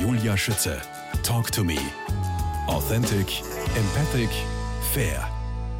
[0.00, 0.80] Julia Schütze.
[1.24, 1.76] Talk to me.
[2.68, 3.42] Authentic,
[3.74, 4.28] empathic,
[4.92, 5.28] fair.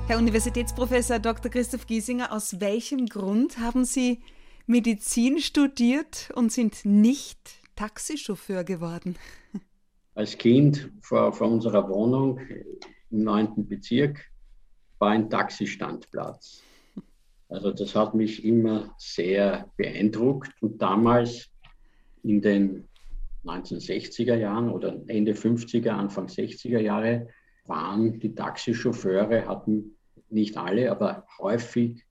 [0.08, 1.52] Herr Universitätsprofessor Dr.
[1.52, 4.20] Christoph Giesinger, aus welchem Grund haben Sie
[4.66, 7.38] Medizin studiert und sind nicht
[7.76, 9.16] Taxichauffeur geworden?
[10.16, 12.40] Als Kind vor, vor unserer Wohnung
[13.10, 13.68] im 9.
[13.68, 14.32] Bezirk
[14.98, 16.60] war ein Taxistandplatz.
[17.48, 21.48] Also das hat mich immer sehr beeindruckt und damals
[22.24, 22.87] in den
[23.48, 27.28] 1960er Jahren oder Ende 50er, Anfang 60er Jahre
[27.64, 29.96] waren die Taxichauffeure, hatten
[30.30, 32.04] nicht alle, aber häufig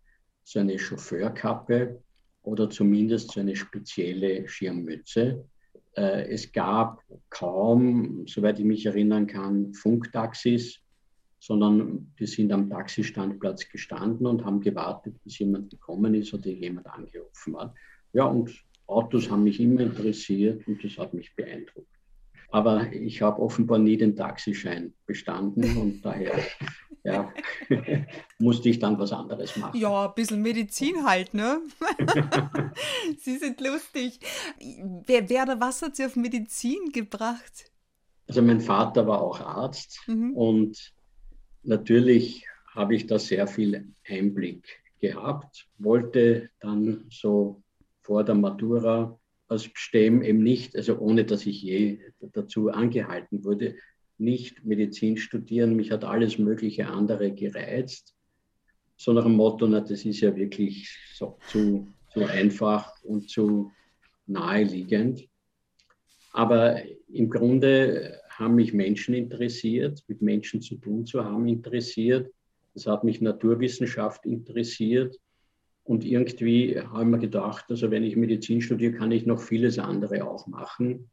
[0.43, 2.01] so eine Chauffeurkappe
[2.43, 5.45] oder zumindest so eine spezielle Schirmmütze.
[5.95, 10.79] Äh, es gab kaum, soweit ich mich erinnern kann, Funktaxis,
[11.39, 16.87] sondern die sind am Taxistandplatz gestanden und haben gewartet, bis jemand gekommen ist oder jemand
[16.87, 17.73] angerufen hat.
[18.13, 18.49] Ja, und
[18.87, 21.87] Autos haben mich immer interessiert und das hat mich beeindruckt.
[22.49, 26.39] Aber ich habe offenbar nie den Taxischein bestanden und daher
[27.03, 27.33] ja,
[28.39, 29.79] musste ich dann was anderes machen.
[29.79, 31.61] Ja, ein bisschen Medizin halt, ne?
[33.19, 34.19] Sie sind lustig.
[35.05, 37.71] Wer, wer oder was hat Sie auf Medizin gebracht?
[38.27, 40.33] Also mein Vater war auch Arzt mhm.
[40.33, 40.93] und
[41.63, 44.63] natürlich habe ich da sehr viel Einblick
[44.99, 47.63] gehabt, wollte dann so
[48.07, 49.19] vor der Matura
[49.49, 53.75] aus STEM eben nicht, also ohne dass ich je dazu angehalten wurde,
[54.17, 55.75] nicht Medizin studieren.
[55.75, 58.15] Mich hat alles mögliche andere gereizt.
[58.95, 63.71] So nach dem Motto, na, das ist ja wirklich so, zu, zu einfach und zu
[64.25, 65.27] naheliegend.
[66.31, 72.31] Aber im Grunde haben mich Menschen interessiert, mit Menschen zu tun zu haben interessiert.
[72.73, 75.19] Es hat mich Naturwissenschaft interessiert.
[75.87, 80.29] Und irgendwie haben wir gedacht, also wenn ich Medizin studiere, kann ich noch vieles andere
[80.29, 81.09] auch machen.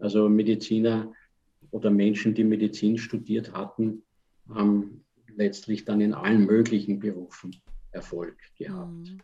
[0.00, 1.12] Also Mediziner
[1.70, 4.02] oder Menschen, die Medizin studiert hatten,
[4.52, 5.04] haben
[5.36, 7.54] letztlich dann in allen möglichen Berufen
[7.92, 8.90] Erfolg gehabt.
[8.90, 9.18] Mhm.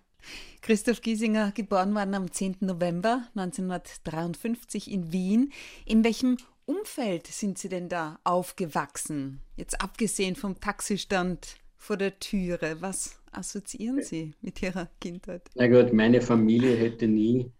[0.62, 2.58] Christoph Giesinger, geboren worden am 10.
[2.60, 5.52] November 1953 in Wien.
[5.84, 9.40] In welchem Umfeld sind Sie denn da aufgewachsen?
[9.56, 12.76] Jetzt abgesehen vom Taxistand vor der Türe.
[12.80, 15.42] Was assoziieren Sie mit Ihrer Kindheit?
[15.54, 17.50] Na gut, meine Familie hätte nie,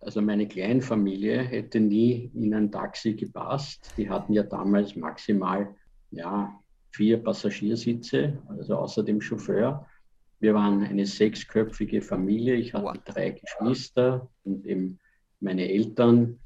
[0.00, 3.92] also meine Kleinfamilie hätte nie in ein Taxi gepasst.
[3.96, 5.74] Die hatten ja damals maximal
[6.10, 6.52] ja,
[6.90, 9.86] vier Passagiersitze, also außer dem Chauffeur.
[10.40, 12.54] Wir waren eine sechsköpfige Familie.
[12.54, 12.96] Ich hatte wow.
[13.04, 14.98] drei Geschwister und eben
[15.40, 16.38] meine Eltern.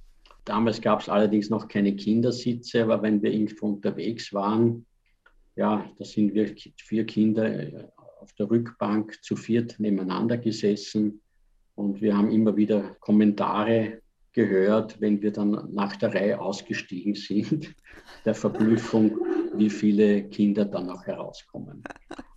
[0.44, 4.86] Damals gab es allerdings noch keine Kindersitze, aber wenn wir irgendwo unterwegs waren,
[5.58, 7.84] ja, da sind wir vier Kinder äh,
[8.20, 11.20] auf der Rückbank zu viert nebeneinander gesessen.
[11.74, 14.00] Und wir haben immer wieder Kommentare
[14.32, 17.74] gehört, wenn wir dann nach der Reihe ausgestiegen sind,
[18.24, 19.19] der Verblüffung,
[19.54, 21.82] wie viele Kinder dann noch herauskommen.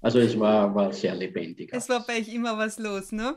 [0.02, 1.70] Also es war, war sehr lebendig.
[1.74, 3.36] Es war bei euch immer was los, ne?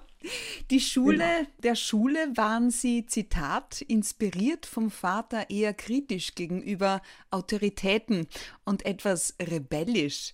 [0.71, 1.49] Die Schule, genau.
[1.62, 8.27] der Schule waren Sie, Zitat, inspiriert vom Vater eher kritisch gegenüber Autoritäten
[8.65, 10.33] und etwas rebellisch.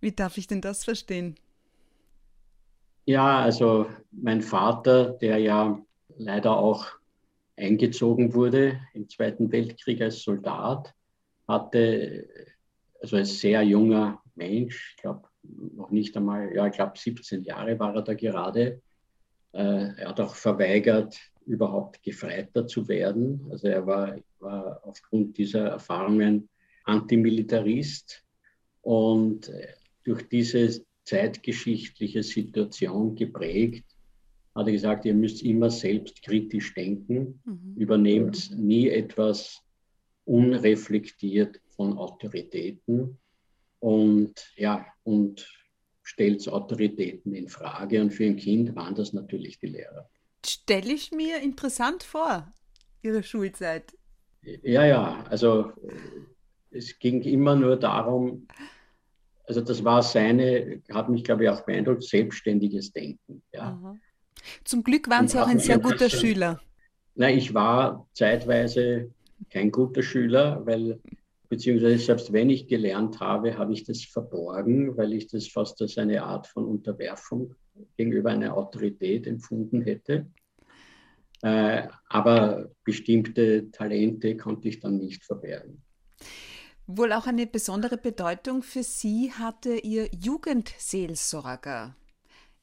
[0.00, 1.36] Wie darf ich denn das verstehen?
[3.04, 5.80] Ja, also mein Vater, der ja
[6.16, 6.86] leider auch
[7.56, 10.94] eingezogen wurde im Zweiten Weltkrieg als Soldat,
[11.48, 12.28] hatte,
[13.00, 17.78] also als sehr junger Mensch, ich glaube noch nicht einmal, ja, ich glaube 17 Jahre
[17.78, 18.80] war er da gerade,
[19.52, 23.46] äh, er hat auch verweigert, überhaupt Gefreiter zu werden.
[23.50, 26.48] Also er war, war aufgrund dieser Erfahrungen
[26.84, 28.22] Antimilitarist
[28.82, 29.50] und
[30.04, 33.84] durch diese zeitgeschichtliche Situation geprägt,
[34.54, 37.74] hat er gesagt, ihr müsst immer selbstkritisch denken, mhm.
[37.76, 39.62] übernehmt nie etwas
[40.28, 43.18] unreflektiert von Autoritäten
[43.80, 45.48] und ja, und
[46.02, 48.00] stellt Autoritäten in Frage.
[48.00, 50.08] Und für ein Kind waren das natürlich die Lehrer.
[50.44, 52.52] Stelle ich mir interessant vor,
[53.02, 53.94] Ihre Schulzeit.
[54.42, 55.72] Ja, ja, also
[56.70, 58.46] es ging immer nur darum,
[59.46, 63.42] also das war seine, hat mich, glaube ich, auch beeindruckt, selbstständiges Denken.
[63.52, 63.96] Ja.
[64.64, 66.60] Zum Glück waren Sie auch ein sehr guter Schüler.
[67.14, 69.10] Nein, ich war zeitweise
[69.50, 71.00] kein guter Schüler, weil,
[71.48, 75.98] beziehungsweise selbst wenn ich gelernt habe, habe ich das verborgen, weil ich das fast als
[75.98, 77.54] eine Art von Unterwerfung
[77.96, 80.26] gegenüber einer Autorität empfunden hätte.
[81.42, 85.82] Äh, aber bestimmte Talente konnte ich dann nicht verbergen.
[86.86, 91.94] Wohl auch eine besondere Bedeutung für Sie hatte Ihr Jugendseelsorger.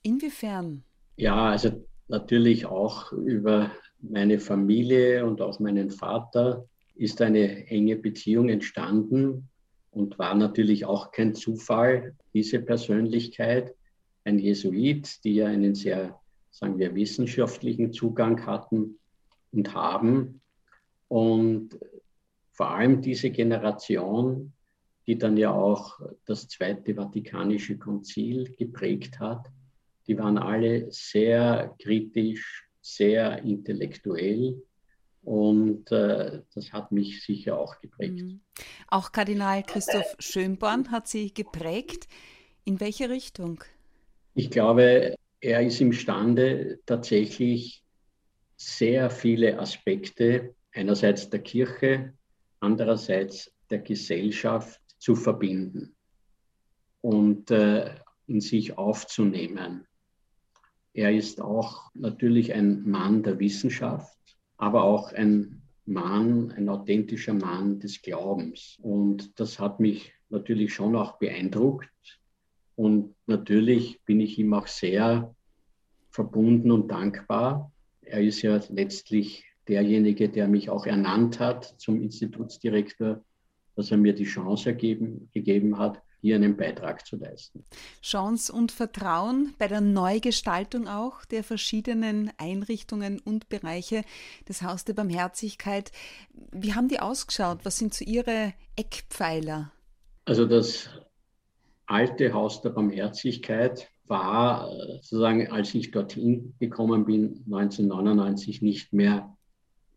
[0.01, 0.83] Inwiefern?
[1.16, 6.66] Ja, also natürlich auch über meine Familie und auch meinen Vater.
[6.96, 9.50] ist eine enge Beziehung entstanden
[9.92, 13.74] und war natürlich auch kein Zufall, diese Persönlichkeit,
[14.24, 16.20] ein Jesuit, die ja einen sehr,
[16.52, 18.98] sagen wir, wissenschaftlichen Zugang hatten
[19.52, 20.42] und haben.
[21.08, 21.80] Und
[22.52, 24.54] vor allem diese Generation,
[25.08, 29.48] die dann ja auch das Zweite Vatikanische Konzil geprägt hat,
[30.08, 34.62] die waren alle sehr kritisch, sehr intellektuell
[35.24, 38.22] und äh, das hat mich sicher auch geprägt.
[38.22, 38.42] Mhm.
[38.88, 42.08] Auch Kardinal Christoph Schönborn hat Sie geprägt.
[42.64, 43.64] In welche Richtung?
[44.36, 47.84] Ich glaube, er ist imstande, tatsächlich
[48.58, 52.14] sehr viele Aspekte einerseits der Kirche,
[52.60, 55.96] andererseits der Gesellschaft zu verbinden
[57.02, 57.96] und äh,
[58.28, 59.88] in sich aufzunehmen.
[60.96, 64.18] Er ist auch natürlich ein Mann der Wissenschaft,
[64.56, 68.80] aber auch ein Mann, ein authentischer Mann des Glaubens.
[68.82, 71.90] Und das hat mich natürlich schon auch beeindruckt.
[72.78, 75.36] Und natürlich bin ich ihm auch sehr
[76.12, 77.74] verbunden und dankbar.
[78.02, 83.22] Er ist ja letztlich derjenige, der mich auch ernannt hat zum Institutsdirektor,
[83.76, 87.63] dass er mir die Chance ergeben, gegeben hat, hier einen Beitrag zu leisten.
[88.01, 94.01] Chance und Vertrauen bei der Neugestaltung auch der verschiedenen Einrichtungen und Bereiche
[94.50, 95.92] des Haus der Barmherzigkeit.
[96.51, 97.60] Wie haben die ausgeschaut?
[97.62, 99.72] Was sind so Ihre Eckpfeiler?
[100.25, 100.89] Also das
[101.86, 109.38] alte Haus der Barmherzigkeit war sozusagen, als ich dorthin gekommen bin, 1999 nicht mehr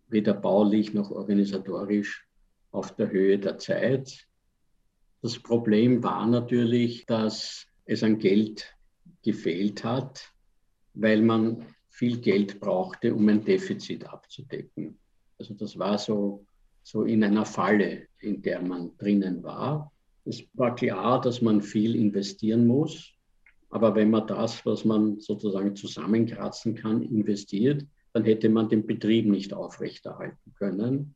[0.08, 2.28] weder baulich noch organisatorisch
[2.70, 4.27] auf der Höhe der Zeit.
[5.20, 8.74] Das Problem war natürlich, dass es an Geld
[9.22, 10.32] gefehlt hat,
[10.94, 14.98] weil man viel Geld brauchte, um ein Defizit abzudecken.
[15.38, 16.46] Also das war so,
[16.82, 19.92] so in einer Falle, in der man drinnen war.
[20.24, 23.12] Es war klar, dass man viel investieren muss,
[23.70, 29.26] aber wenn man das, was man sozusagen zusammenkratzen kann, investiert, dann hätte man den Betrieb
[29.26, 31.14] nicht aufrechterhalten können,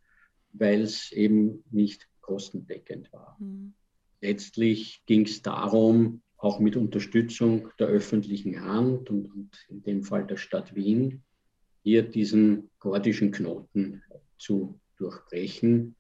[0.53, 3.37] weil es eben nicht kostendeckend war.
[3.39, 3.75] Mhm.
[4.23, 10.27] Letztlich ging es darum, auch mit Unterstützung der öffentlichen Hand und, und, in dem Fall
[10.27, 11.23] der Stadt Wien,
[11.83, 14.03] hier diesen gordischen Knoten
[14.39, 15.97] zu durchbrechen.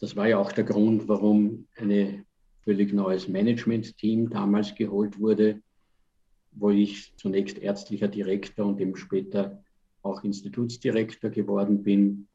[0.00, 2.24] Das war ja auch der Grund, warum ein
[2.62, 5.60] völlig neues Management-Team damals geholt wurde,
[6.52, 9.62] wo ich zunächst ärztlicher Direktor und eben später
[10.00, 12.28] auch Institutsdirektor geworden bin.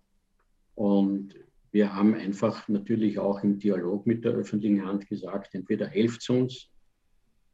[0.75, 1.35] Und
[1.73, 6.69] wir haben einfach natürlich auch im Dialog mit der öffentlichen Hand gesagt, entweder helft uns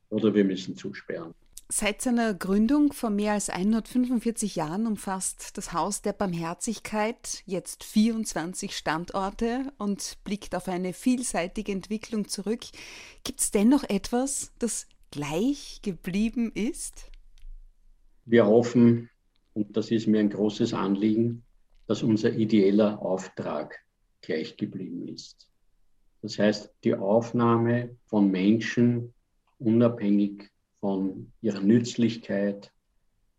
[0.09, 1.33] oder wir müssen zusperren.
[1.71, 8.75] Seit seiner Gründung vor mehr als 145 Jahren umfasst das Haus der Barmherzigkeit jetzt 24
[8.75, 12.65] Standorte und blickt auf eine vielseitige Entwicklung zurück.
[13.23, 17.09] Gibt es dennoch etwas, das gleich geblieben ist?
[18.25, 19.09] Wir hoffen,
[19.53, 21.43] und das ist mir ein großes Anliegen,
[21.87, 23.79] dass unser ideeller Auftrag
[24.21, 25.49] gleich geblieben ist.
[26.21, 29.13] Das heißt, die Aufnahme von Menschen
[29.57, 30.49] unabhängig
[30.79, 32.71] von ihrer Nützlichkeit,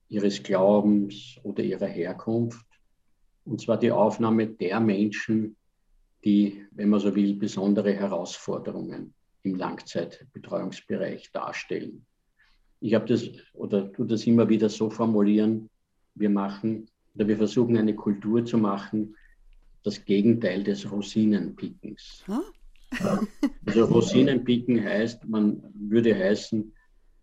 [0.08, 2.66] ihres Glaubens oder ihrer Herkunft.
[3.44, 5.56] Und zwar die Aufnahme der Menschen,
[6.24, 12.04] die, wenn man so will, besondere Herausforderungen im Langzeitbetreuungsbereich darstellen.
[12.80, 15.70] Ich habe das oder tue das immer wieder so formulieren,
[16.14, 19.16] wir machen oder wir versuchen eine Kultur zu machen,
[19.82, 22.25] das Gegenteil des Rosinenpickens.
[22.26, 22.42] Huh?
[23.66, 26.72] Also Rosinenpicken heißt, man würde heißen,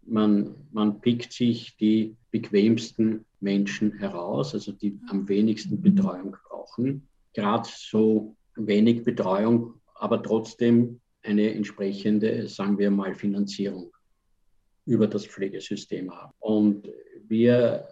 [0.05, 7.07] man, man pickt sich die bequemsten Menschen heraus, also die am wenigsten Betreuung brauchen.
[7.33, 13.91] Gerade so wenig Betreuung, aber trotzdem eine entsprechende, sagen wir mal, Finanzierung
[14.85, 16.33] über das Pflegesystem haben.
[16.39, 16.89] Und
[17.27, 17.87] wir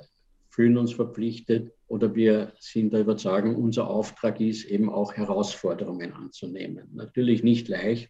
[0.50, 6.90] fühlen uns verpflichtet oder wir sind der Überzeugung, unser Auftrag ist eben auch Herausforderungen anzunehmen.
[6.94, 8.10] Natürlich nicht leicht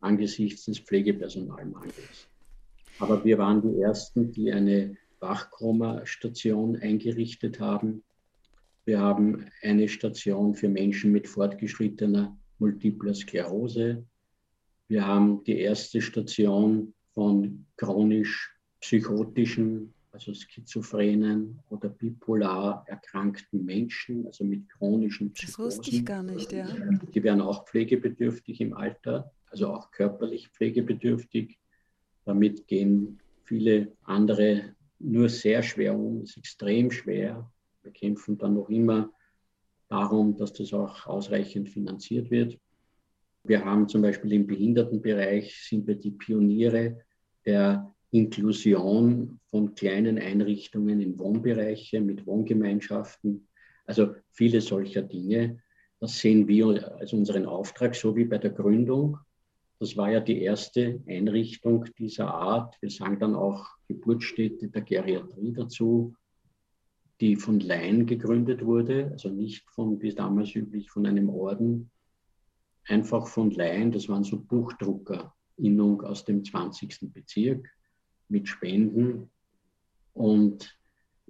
[0.00, 2.28] angesichts des Pflegepersonalmangels.
[2.98, 8.02] Aber wir waren die Ersten, die eine Wachkoma-Station eingerichtet haben.
[8.84, 14.04] Wir haben eine Station für Menschen mit fortgeschrittener multipler Sklerose.
[14.88, 18.50] Wir haben die erste Station von chronisch
[18.80, 25.64] psychotischen also schizophrenen oder bipolar erkrankten Menschen, also mit chronischen Psychosen.
[25.64, 26.66] Das wusste ich gar nicht, ja.
[27.14, 31.58] Die werden auch pflegebedürftig im Alter, also auch körperlich pflegebedürftig.
[32.24, 37.50] Damit gehen viele andere nur sehr schwer um, ist extrem schwer.
[37.82, 39.10] Wir kämpfen dann noch immer
[39.88, 42.58] darum, dass das auch ausreichend finanziert wird.
[43.42, 46.98] Wir haben zum Beispiel im Behindertenbereich sind wir die Pioniere
[47.46, 53.48] der Inklusion von kleinen Einrichtungen in Wohnbereiche mit Wohngemeinschaften.
[53.86, 55.62] Also viele solcher Dinge.
[56.00, 59.18] Das sehen wir als unseren Auftrag, so wie bei der Gründung.
[59.78, 62.76] Das war ja die erste Einrichtung dieser Art.
[62.80, 66.14] Wir sagen dann auch Geburtsstätte der Geriatrie dazu,
[67.20, 71.90] die von Laien gegründet wurde, also nicht von, wie damals üblich, von einem Orden,
[72.86, 73.92] einfach von Laien.
[73.92, 77.12] Das waren so Buchdruckerinnung aus dem 20.
[77.12, 77.70] Bezirk
[78.30, 79.30] mit Spenden
[80.14, 80.76] und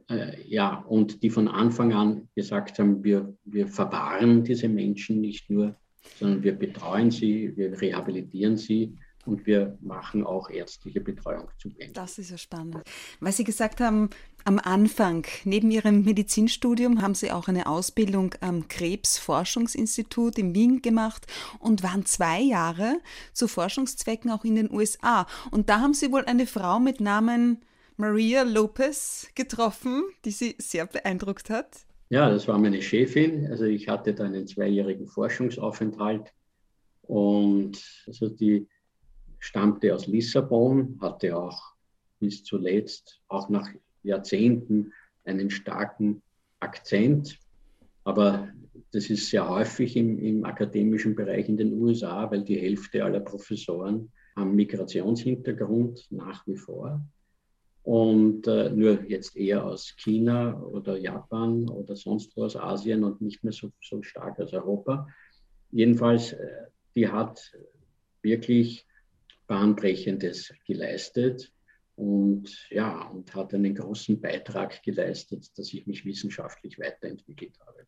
[0.09, 5.51] äh, ja, und die von Anfang an gesagt haben, wir, wir verwahren diese Menschen nicht
[5.51, 5.77] nur,
[6.19, 11.93] sondern wir betreuen sie, wir rehabilitieren sie und wir machen auch ärztliche Betreuung zugänglich.
[11.93, 12.83] Das ist ja spannend.
[13.21, 14.11] Weil Sie gesagt haben,
[14.45, 21.27] am Anfang, neben Ihrem Medizinstudium, haben Sie auch eine Ausbildung am Krebsforschungsinstitut in Wien gemacht
[21.59, 23.01] und waren zwei Jahre
[23.33, 25.27] zu Forschungszwecken auch in den USA.
[25.51, 27.59] Und da haben Sie wohl eine Frau mit Namen
[27.97, 31.85] Maria Lopez getroffen, die Sie sehr beeindruckt hat.
[32.09, 33.47] Ja, das war meine Chefin.
[33.51, 36.33] Also ich hatte da einen zweijährigen Forschungsaufenthalt
[37.03, 38.67] und also die
[39.41, 41.75] stammte aus Lissabon, hatte auch
[42.21, 43.69] bis zuletzt, auch nach
[44.03, 44.93] Jahrzehnten,
[45.25, 46.23] einen starken
[46.61, 47.39] Akzent.
[48.05, 48.49] Aber
[48.93, 53.21] das ist sehr häufig im, im, akademischen Bereich in den USA, weil die Hälfte aller
[53.21, 57.01] Professoren haben Migrationshintergrund nach wie vor.
[57.83, 63.23] Und äh, nur jetzt eher aus China oder Japan oder sonst wo aus Asien und
[63.23, 65.09] nicht mehr so, so stark aus Europa.
[65.71, 67.53] Jedenfalls, äh, die hat
[68.23, 68.87] wirklich
[69.51, 71.53] Bahnbrechendes geleistet
[71.97, 77.85] und ja, und hat einen großen Beitrag geleistet, dass ich mich wissenschaftlich weiterentwickelt habe.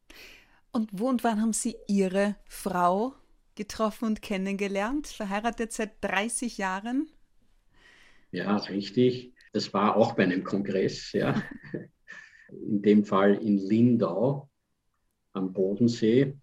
[0.73, 3.15] Und wo und wann haben Sie Ihre Frau
[3.55, 5.07] getroffen und kennengelernt?
[5.07, 7.09] Verheiratet seit 30 Jahren?
[8.33, 9.33] Ja, richtig.
[9.53, 11.41] Das war auch bei einem Kongress, ja.
[12.49, 14.51] In dem Fall in Lindau
[15.33, 16.35] am Bodensee.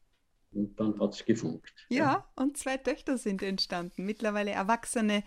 [0.52, 1.74] Und dann hat es gefunkt.
[1.90, 5.24] Ja, ja, und zwei Töchter sind entstanden, mittlerweile erwachsene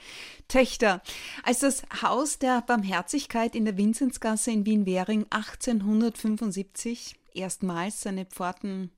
[0.48, 1.00] Töchter.
[1.44, 8.90] Als das Haus der Barmherzigkeit in der Vinzenzgasse in Wien-Währing 1875 erstmals seine Pforten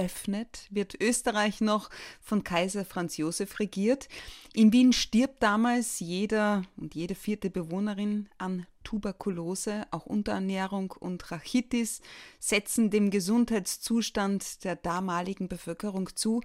[0.00, 1.90] öffnet, wird Österreich noch
[2.20, 4.08] von Kaiser Franz Josef regiert.
[4.54, 12.00] In Wien stirbt damals jeder und jede vierte Bewohnerin an Tuberkulose, auch Unterernährung und Rachitis
[12.38, 16.40] setzen dem Gesundheitszustand der damaligen Bevölkerung zu.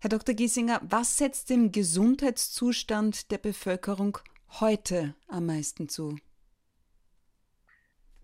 [0.00, 0.34] Herr Dr.
[0.34, 4.18] Giesinger, was setzt dem Gesundheitszustand der Bevölkerung
[4.60, 6.18] heute am meisten zu?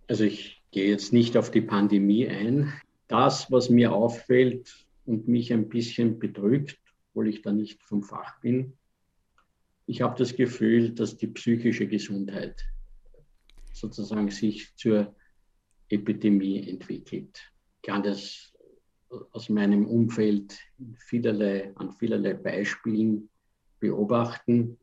[0.09, 2.71] Also ich gehe jetzt nicht auf die Pandemie ein
[3.11, 6.79] das, was mir auffällt und mich ein bisschen bedrückt,
[7.11, 8.75] obwohl ich da nicht vom Fach bin,
[9.87, 12.62] ich habe das Gefühl, dass die psychische Gesundheit
[13.73, 15.17] sozusagen sich zur
[15.88, 17.40] Epidemie entwickelt.
[17.76, 18.52] Ich kann das
[19.33, 20.57] aus meinem Umfeld
[21.07, 23.29] vielerlei, an vielerlei Beispielen
[23.81, 24.79] beobachten.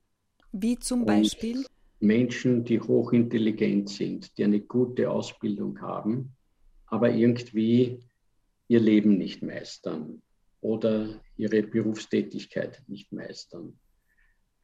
[0.52, 1.60] Wie zum Beispiel?
[1.60, 1.68] Und
[2.02, 6.34] Menschen, die hochintelligent sind, die eine gute Ausbildung haben,
[6.88, 8.04] aber irgendwie
[8.68, 10.22] ihr Leben nicht meistern
[10.62, 13.80] oder ihre Berufstätigkeit nicht meistern.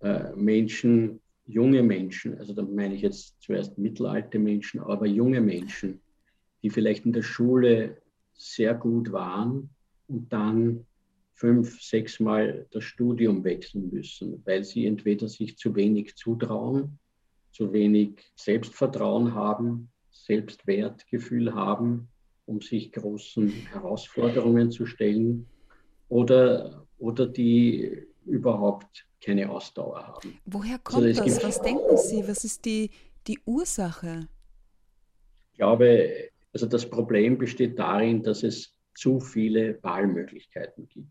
[0.01, 6.01] Äh, Menschen, junge Menschen, also da meine ich jetzt zuerst mittelalte Menschen, aber junge Menschen,
[6.61, 8.01] die vielleicht in der Schule
[8.33, 9.69] sehr gut waren
[10.07, 10.85] und dann
[11.33, 16.99] fünf, sechs Mal das Studium wechseln müssen, weil sie entweder sich zu wenig zutrauen,
[17.51, 22.09] zu wenig Selbstvertrauen haben, Selbstwertgefühl haben
[22.45, 25.47] um sich großen Herausforderungen zu stellen
[26.09, 30.39] oder, oder die überhaupt keine Ausdauer haben.
[30.45, 31.43] Woher also kommt also, das?
[31.43, 32.27] Was denken Sie?
[32.27, 32.89] Was ist die,
[33.27, 34.27] die Ursache?
[35.51, 41.09] Ich glaube, also das Problem besteht darin, dass es zu viele Wahlmöglichkeiten gibt.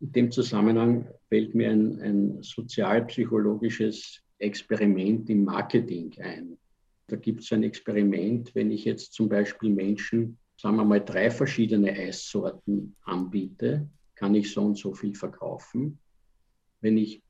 [0.00, 6.56] In dem Zusammenhang fällt mir ein, ein sozialpsychologisches Experiment im Marketing ein.
[7.10, 11.28] Da gibt es ein Experiment, wenn ich jetzt zum Beispiel Menschen, sagen wir mal, drei
[11.28, 15.98] verschiedene Eissorten anbiete, kann ich so und so viel verkaufen.
[16.80, 17.20] Wenn ich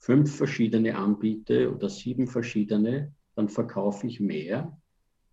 [0.00, 4.76] fünf verschiedene anbiete oder sieben verschiedene, dann verkaufe ich mehr.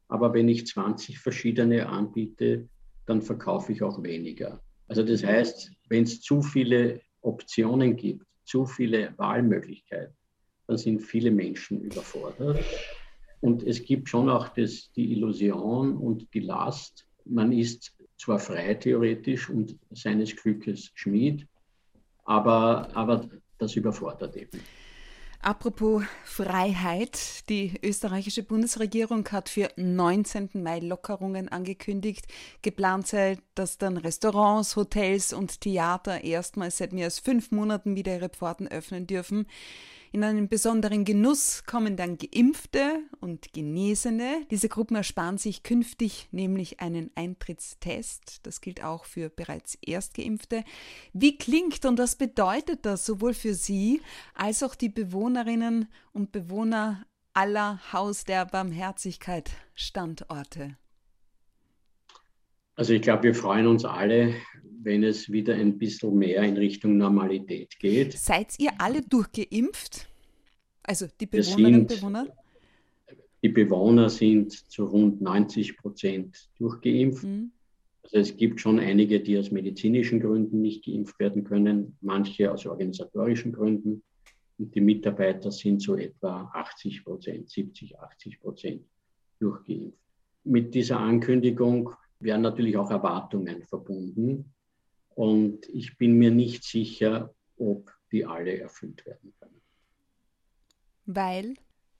[0.10, 2.70] Aber wenn ich 20 verschiedene anbiete,
[3.08, 4.62] dann verkaufe ich auch weniger.
[4.88, 10.16] Also das heißt, wenn es zu viele Optionen gibt, zu viele Wahlmöglichkeiten,
[10.68, 12.63] dann sind viele Menschen überfordert.
[13.41, 18.74] Und es gibt schon auch das, die Illusion und die Last, man ist zwar frei
[18.74, 21.48] theoretisch und seines Glückes Schmied,
[22.24, 24.60] aber, aber das überfordert eben.
[25.39, 30.50] Apropos Freiheit, die österreichische Bundesregierung hat für 19.
[30.56, 32.25] Mai Lockerungen angekündigt.
[32.63, 38.15] Geplant sei, dass dann Restaurants, Hotels und Theater erstmals seit mehr als fünf Monaten wieder
[38.15, 39.46] ihre Pforten öffnen dürfen.
[40.12, 44.46] In einen besonderen Genuss kommen dann Geimpfte und Genesene.
[44.52, 48.46] Diese Gruppen ersparen sich künftig nämlich einen Eintrittstest.
[48.46, 50.64] Das gilt auch für bereits Erstgeimpfte.
[51.14, 54.02] Wie klingt und was bedeutet das sowohl für Sie
[54.34, 60.78] als auch die Bewohnerinnen und Bewohner aller Haus der Barmherzigkeit Standorte?
[62.77, 64.36] Also ich glaube, wir freuen uns alle,
[64.84, 68.13] wenn es wieder ein bisschen mehr in Richtung Normalität geht.
[68.13, 70.07] Seid ihr alle durchgeimpft?
[70.84, 72.27] Also die Bewohnerinnen und Bewohner?
[73.41, 77.24] Die Bewohner sind zu rund 90 Prozent durchgeimpft.
[77.24, 77.51] Mhm.
[78.03, 82.67] Also es gibt schon einige, die aus medizinischen Gründen nicht geimpft werden können, manche aus
[82.67, 84.03] organisatorischen Gründen.
[84.60, 88.84] Und die Mitarbeiter sind so etwa 80 Prozent, 70, 80 Prozent
[89.39, 89.98] durchgeimpft.
[90.43, 94.53] Mit dieser Ankündigung werden natürlich auch Erwartungen verbunden.
[95.15, 99.62] Und ich bin mir nicht sicher, ob die alle erfüllt werden können.
[101.05, 101.53] Weil?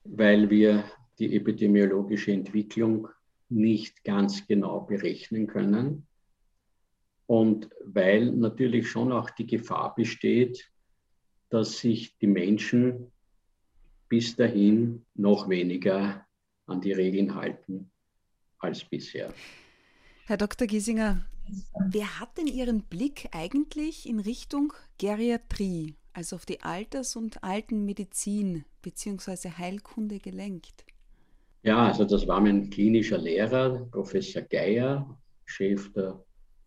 [0.04, 0.84] Weil wir
[1.18, 3.08] die epidemiologische Entwicklung
[3.48, 6.06] nicht ganz genau berechnen können.
[7.26, 10.70] Und weil natürlich schon auch die Gefahr besteht,
[11.50, 13.10] dass sich die Menschen
[14.08, 16.26] bis dahin noch weniger
[16.66, 17.90] an die Regeln halten
[18.58, 19.32] als bisher.
[20.28, 20.66] Herr Dr.
[20.66, 21.24] Giesinger,
[21.88, 28.66] Wer hat denn Ihren Blick eigentlich in Richtung Geriatrie, also auf die Alters- und Altenmedizin
[28.82, 29.52] bzw.
[29.56, 30.84] Heilkunde gelenkt?
[31.62, 36.22] Ja, also das war mein klinischer Lehrer, Professor Geier, Chef der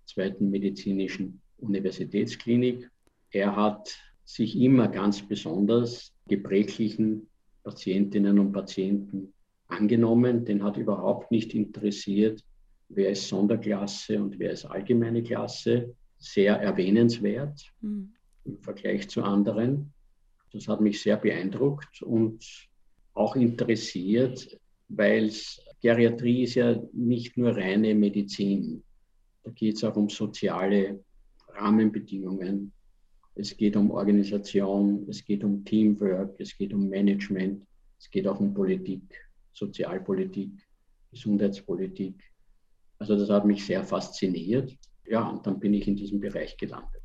[0.07, 2.89] zweiten medizinischen Universitätsklinik.
[3.29, 7.27] Er hat sich immer ganz besonders gebrechlichen
[7.63, 9.31] Patientinnen und Patienten
[9.67, 10.45] angenommen.
[10.45, 12.43] Den hat überhaupt nicht interessiert,
[12.93, 18.13] wer ist Sonderklasse und wer ist allgemeine Klasse, sehr erwähnenswert mhm.
[18.45, 19.93] im Vergleich zu anderen.
[20.51, 22.45] Das hat mich sehr beeindruckt und
[23.13, 25.31] auch interessiert, weil
[25.81, 28.83] Geriatrie ist ja nicht nur reine Medizin.
[29.43, 31.03] Da geht es auch um soziale
[31.47, 32.71] Rahmenbedingungen.
[33.33, 37.65] Es geht um Organisation, es geht um Teamwork, es geht um Management,
[37.97, 39.01] es geht auch um Politik,
[39.53, 40.51] Sozialpolitik,
[41.11, 42.30] Gesundheitspolitik.
[43.01, 44.77] Also das hat mich sehr fasziniert.
[45.07, 47.01] Ja, und dann bin ich in diesem Bereich gelandet.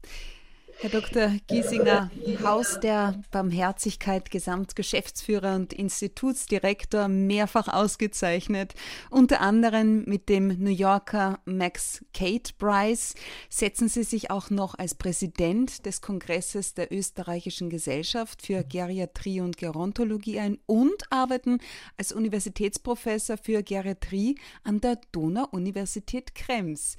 [0.78, 1.30] Herr Dr.
[1.46, 2.10] Giesinger,
[2.44, 8.74] Haus der Barmherzigkeit, Gesamtgeschäftsführer und Institutsdirektor, mehrfach ausgezeichnet,
[9.08, 13.14] unter anderem mit dem New Yorker Max Kate Prize.
[13.48, 19.56] Setzen Sie sich auch noch als Präsident des Kongresses der Österreichischen Gesellschaft für Geriatrie und
[19.56, 21.58] Gerontologie ein und arbeiten
[21.96, 26.98] als Universitätsprofessor für Geriatrie an der Donau-Universität Krems.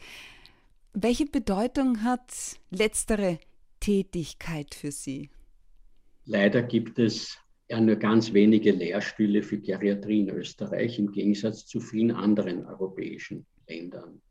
[1.00, 2.34] Welche Bedeutung hat
[2.72, 3.38] letztere
[3.80, 5.30] Tätigkeit für Sie?
[6.26, 7.38] Leider gibt es
[7.70, 13.46] ja nur ganz wenige Lehrstühle für Geriatrie in Österreich im Gegensatz zu vielen anderen europäischen
[13.68, 14.22] Ländern.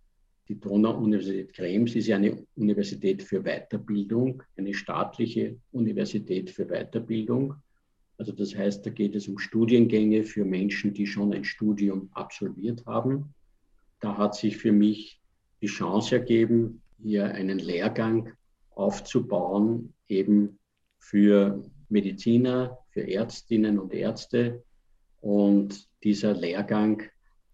[0.49, 7.55] Die Donau-Universität Krems ist ja eine Universität für Weiterbildung, eine staatliche Universität für Weiterbildung.
[8.17, 12.87] Also das heißt, da geht es um Studiengänge für Menschen, die schon ein Studium absolviert
[12.87, 13.35] haben.
[14.01, 15.21] Da hat sich für mich
[15.61, 18.33] die Chance ergeben, hier einen Lehrgang
[18.77, 20.59] aufzubauen, eben
[20.99, 24.63] für Mediziner, für Ärztinnen und Ärzte.
[25.21, 27.03] Und dieser Lehrgang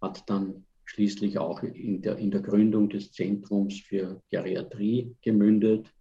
[0.01, 5.91] hat dann schließlich auch in der, in der Gründung des Zentrums für Geriatrie gemündet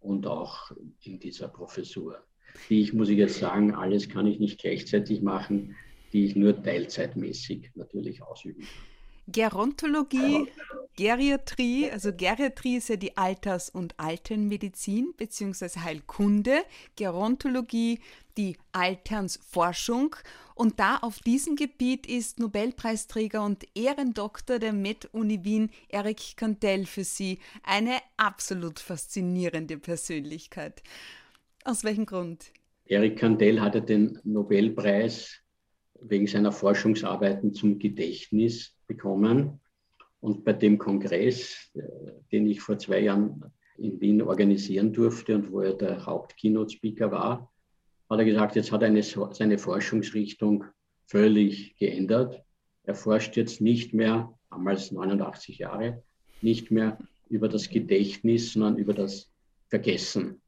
[0.00, 0.72] und auch
[1.04, 2.22] in dieser Professur.
[2.68, 5.74] Die ich, muss ich jetzt sagen, alles kann ich nicht gleichzeitig machen,
[6.12, 8.91] die ich nur teilzeitmäßig natürlich ausüben kann.
[9.28, 10.48] Gerontologie,
[10.96, 15.80] Geriatrie, also Geriatrie ist ja die Alters- und Altenmedizin bzw.
[15.80, 16.64] Heilkunde,
[16.96, 18.00] Gerontologie
[18.36, 20.16] die Alternsforschung
[20.54, 27.04] und da auf diesem Gebiet ist Nobelpreisträger und Ehrendoktor der Med-Uni Wien Erik Kandel für
[27.04, 30.82] Sie eine absolut faszinierende Persönlichkeit.
[31.64, 32.52] Aus welchem Grund?
[32.86, 35.38] Erik Kandel hatte den Nobelpreis
[36.00, 39.60] wegen seiner Forschungsarbeiten zum Gedächtnis bekommen.
[40.20, 41.82] Und bei dem Kongress, äh,
[42.30, 43.44] den ich vor zwei Jahren
[43.78, 47.50] in Wien organisieren durfte und wo er der Haupt-Keynote-Speaker war,
[48.08, 50.64] hat er gesagt, jetzt hat er eine, seine Forschungsrichtung
[51.06, 52.42] völlig geändert.
[52.84, 56.02] Er forscht jetzt nicht mehr, damals 89 Jahre,
[56.42, 59.30] nicht mehr über das Gedächtnis, sondern über das
[59.68, 60.42] Vergessen.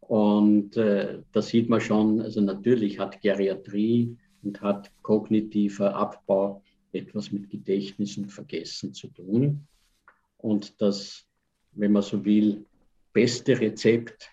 [0.00, 7.32] Und äh, da sieht man schon, also natürlich hat Geriatrie und hat kognitiver Abbau etwas
[7.32, 9.66] mit Gedächtnis und Vergessen zu tun.
[10.38, 11.26] Und das,
[11.72, 12.64] wenn man so will,
[13.12, 14.30] beste Rezept,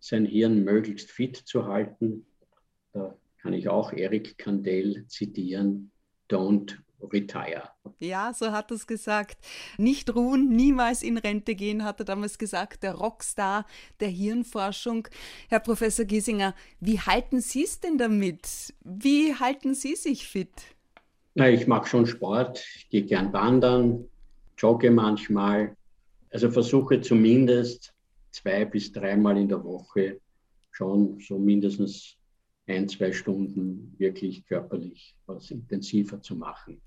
[0.00, 2.26] sein Hirn möglichst fit zu halten,
[2.92, 5.90] da kann ich auch Eric Kandel zitieren,
[6.30, 6.76] don't
[7.12, 7.70] retire.
[7.98, 9.38] Ja, so hat er es gesagt.
[9.78, 13.66] Nicht ruhen, niemals in Rente gehen, hat er damals gesagt, der Rockstar
[14.00, 15.08] der Hirnforschung.
[15.48, 18.74] Herr Professor Giesinger, wie halten Sie es denn damit?
[18.82, 20.73] Wie halten Sie sich fit?
[21.36, 24.04] Na, ich mag schon Sport, ich gehe gern wandern,
[24.56, 25.76] jogge manchmal.
[26.30, 27.92] Also versuche zumindest
[28.30, 30.20] zwei bis dreimal in der Woche
[30.70, 32.16] schon so mindestens
[32.66, 36.80] ein, zwei Stunden wirklich körperlich was intensiver zu machen.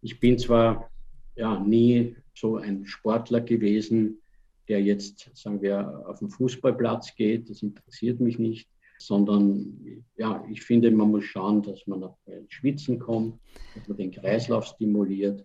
[0.00, 0.90] Ich bin zwar
[1.34, 4.22] ja, nie so ein Sportler gewesen,
[4.68, 10.62] der jetzt, sagen wir, auf den Fußballplatz geht, das interessiert mich nicht, sondern ja, ich
[10.62, 12.16] finde, man muss schauen, dass man auf
[12.48, 13.38] Schwitzen kommt,
[13.74, 15.42] dass man den Kreislauf stimuliert.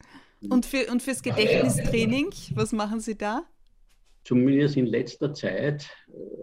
[0.49, 3.43] Und, für, und fürs Gedächtnistraining, was machen Sie da?
[4.23, 5.89] Zumindest in letzter Zeit,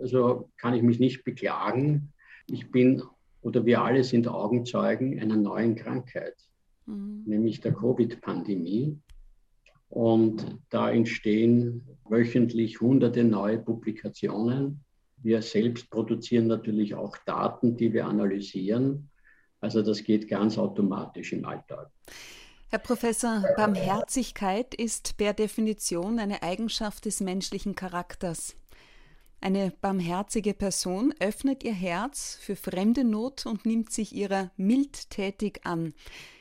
[0.00, 2.12] also kann ich mich nicht beklagen.
[2.46, 3.02] Ich bin
[3.40, 6.34] oder wir alle sind Augenzeugen einer neuen Krankheit,
[6.86, 7.22] mhm.
[7.24, 8.98] nämlich der Covid-Pandemie.
[9.88, 14.84] Und da entstehen wöchentlich hunderte neue Publikationen.
[15.22, 19.10] Wir selbst produzieren natürlich auch Daten, die wir analysieren.
[19.60, 21.90] Also das geht ganz automatisch im Alltag.
[22.70, 28.56] Herr Professor, Barmherzigkeit ist per Definition eine Eigenschaft des menschlichen Charakters.
[29.40, 35.94] Eine barmherzige Person öffnet ihr Herz für fremde Not und nimmt sich ihrer mildtätig an.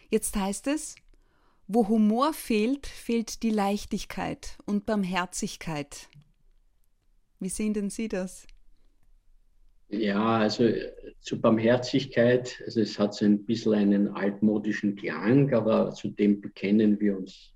[0.09, 0.95] Jetzt heißt es,
[1.67, 6.09] wo Humor fehlt, fehlt die Leichtigkeit und Barmherzigkeit.
[7.39, 8.47] Wie sehen denn Sie das?
[9.89, 10.69] Ja, also
[11.21, 16.99] zu Barmherzigkeit, also es hat so ein bisschen einen altmodischen Klang, aber zu dem bekennen
[16.99, 17.53] wir uns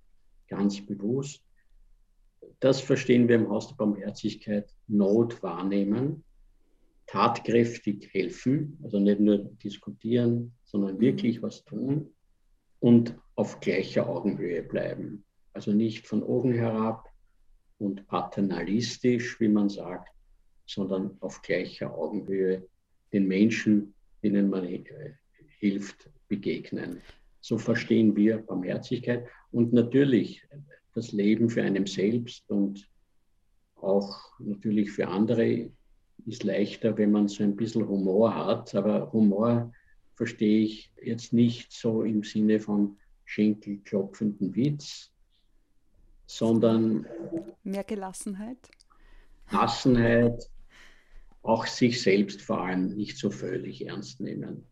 [0.47, 1.43] ganz bewusst.
[2.61, 6.23] Das verstehen wir im Haus der Barmherzigkeit, Not wahrnehmen,
[7.07, 11.01] tatkräftig helfen, also nicht nur diskutieren, sondern mhm.
[11.01, 12.13] wirklich was tun
[12.79, 15.25] und auf gleicher Augenhöhe bleiben.
[15.51, 17.09] Also nicht von oben herab
[17.77, 20.09] und paternalistisch, wie man sagt,
[20.73, 22.67] sondern auf gleicher Augenhöhe
[23.13, 24.83] den Menschen, denen man äh,
[25.59, 27.01] hilft, begegnen.
[27.41, 29.27] So verstehen wir Barmherzigkeit.
[29.51, 30.47] Und natürlich
[30.93, 32.87] das Leben für einen selbst und
[33.75, 35.71] auch natürlich für andere
[36.27, 38.75] ist leichter, wenn man so ein bisschen Humor hat.
[38.75, 39.73] Aber Humor
[40.13, 45.11] verstehe ich jetzt nicht so im Sinne von schenkelklopfenden Witz,
[46.27, 47.07] sondern
[47.63, 48.69] mehr Gelassenheit.
[49.49, 50.50] Gelassenheit,
[51.43, 54.63] auch sich selbst vor allem nicht so völlig ernst nehmen.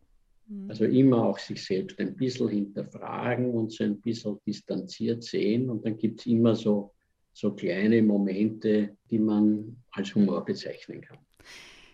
[0.48, 0.70] Mhm.
[0.70, 5.70] Also immer auch sich selbst ein bisschen hinterfragen und so ein bisschen distanziert sehen.
[5.70, 6.92] Und dann gibt es immer so,
[7.32, 11.18] so kleine Momente, die man als Humor bezeichnen kann.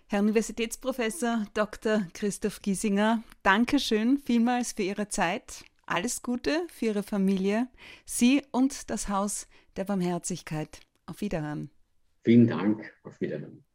[0.09, 2.07] Herr Universitätsprofessor Dr.
[2.12, 5.65] Christoph Giesinger, danke schön vielmals für Ihre Zeit.
[5.85, 7.69] Alles Gute für Ihre Familie,
[8.05, 10.81] Sie und das Haus der Barmherzigkeit.
[11.07, 11.71] Auf Wiederhören.
[12.25, 12.93] Vielen Dank.
[13.05, 13.66] Auf Wiederhören.